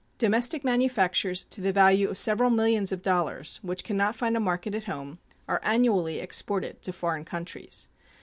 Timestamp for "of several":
2.09-2.49